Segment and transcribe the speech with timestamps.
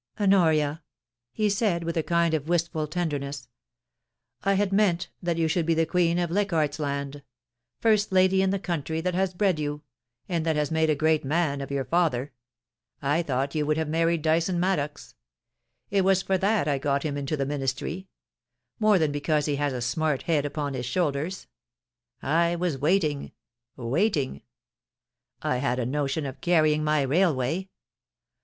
[0.13, 0.81] * Honoria,'
[1.31, 3.47] he said, with a kind of wistful tenderness,'
[4.43, 7.21] I had meant that you should be the queen of Leichardt's Land—
[7.83, 9.83] first lady in the country that has bred you,
[10.27, 12.33] and that has made a great man of your father.
[12.99, 15.13] I thought that you would have married Dyson Maddox.
[15.91, 18.07] It was for that I got him into the Ministry—
[18.79, 21.45] more than because he has a smart head upon his shoulders.
[22.23, 23.33] I was waiting—
[23.75, 24.41] waiting.
[25.43, 27.69] I had a notion of carrying my railway.